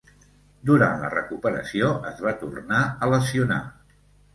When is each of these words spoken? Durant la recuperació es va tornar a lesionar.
Durant 0.69 1.03
la 1.03 1.11
recuperació 1.17 1.93
es 2.15 2.27
va 2.31 2.37
tornar 2.43 2.85
a 3.09 3.15
lesionar. 3.17 3.65